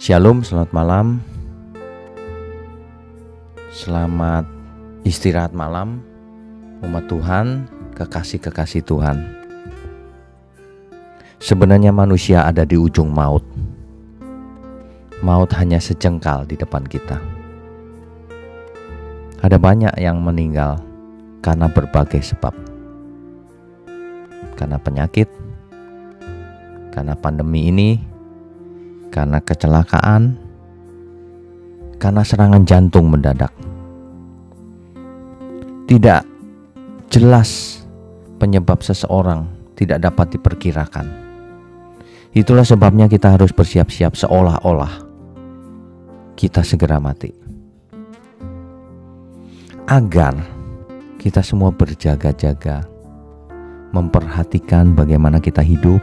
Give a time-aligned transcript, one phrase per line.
[0.00, 1.20] Shalom, selamat malam.
[3.68, 4.48] Selamat
[5.04, 6.00] istirahat malam,
[6.80, 7.68] umat Tuhan,
[8.00, 9.20] kekasih-kekasih Tuhan.
[11.36, 13.44] Sebenarnya manusia ada di ujung maut.
[15.20, 17.20] Maut hanya sejengkal di depan kita.
[19.44, 20.80] Ada banyak yang meninggal
[21.44, 22.56] karena berbagai sebab.
[24.56, 25.28] Karena penyakit,
[26.88, 28.00] karena pandemi ini,
[29.10, 30.38] karena kecelakaan,
[32.00, 33.52] karena serangan jantung mendadak.
[35.90, 36.22] Tidak
[37.10, 37.82] jelas
[38.38, 41.06] penyebab seseorang tidak dapat diperkirakan.
[42.30, 45.10] Itulah sebabnya kita harus bersiap-siap seolah-olah
[46.40, 47.34] kita segera mati.
[49.90, 50.38] Agar
[51.20, 52.86] kita semua berjaga-jaga,
[53.92, 56.00] memperhatikan bagaimana kita hidup.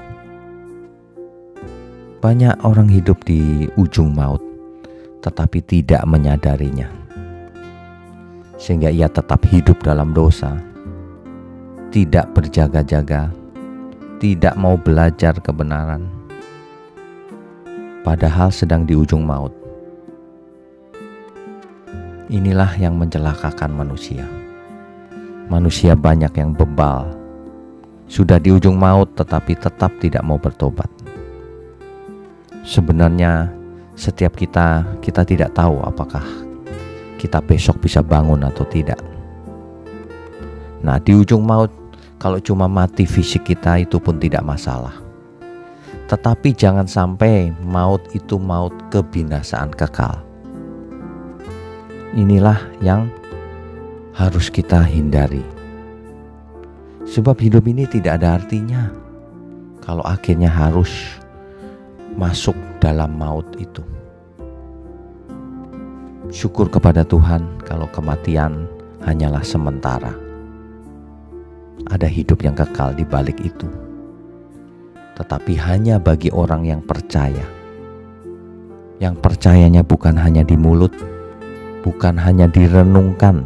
[2.18, 4.42] Banyak orang hidup di ujung maut,
[5.22, 6.90] tetapi tidak menyadarinya,
[8.58, 10.58] sehingga ia tetap hidup dalam dosa,
[11.94, 13.30] tidak berjaga-jaga,
[14.18, 16.10] tidak mau belajar kebenaran,
[18.02, 19.54] padahal sedang di ujung maut.
[22.34, 24.26] Inilah yang mencelakakan manusia.
[25.54, 27.14] Manusia banyak yang bebal,
[28.10, 31.07] sudah di ujung maut tetapi tetap tidak mau bertobat.
[32.68, 33.48] Sebenarnya,
[33.96, 36.28] setiap kita, kita tidak tahu apakah
[37.16, 39.00] kita besok bisa bangun atau tidak.
[40.84, 41.72] Nah, di ujung maut,
[42.20, 45.00] kalau cuma mati fisik kita itu pun tidak masalah.
[46.12, 50.20] Tetapi jangan sampai maut itu maut kebinasaan kekal.
[52.20, 53.08] Inilah yang
[54.12, 55.44] harus kita hindari.
[57.08, 58.92] Sebab hidup ini tidak ada artinya
[59.80, 60.92] kalau akhirnya harus
[62.18, 63.86] masuk dalam maut itu.
[66.34, 68.68] Syukur kepada Tuhan kalau kematian
[69.06, 70.12] hanyalah sementara.
[71.88, 73.70] Ada hidup yang kekal di balik itu.
[75.16, 77.46] Tetapi hanya bagi orang yang percaya.
[78.98, 80.92] Yang percayanya bukan hanya di mulut,
[81.86, 83.46] bukan hanya direnungkan,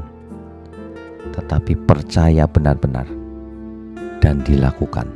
[1.35, 3.03] tetapi percaya benar-benar
[4.23, 5.11] dan dilakukan,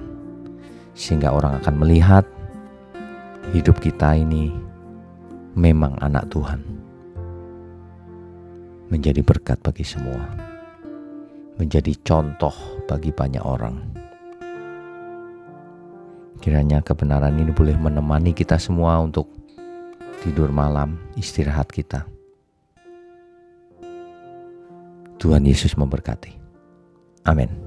[0.92, 2.28] sehingga orang akan melihat
[3.56, 4.52] hidup kita ini
[5.56, 6.60] memang anak Tuhan,
[8.92, 10.28] menjadi berkat bagi semua,
[11.56, 12.52] menjadi contoh
[12.84, 13.80] bagi banyak orang.
[16.44, 19.32] Kiranya kebenaran ini boleh menemani kita semua untuk
[20.20, 22.04] tidur malam, istirahat kita.
[25.16, 26.36] Tuhan Yesus memberkati.
[27.24, 27.65] Amin.